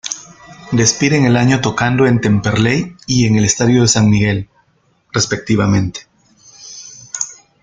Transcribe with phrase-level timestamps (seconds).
[0.71, 4.49] Despiden el año tocando en Temperley y en el estadio de San Miguel,
[5.13, 6.07] respectivamente.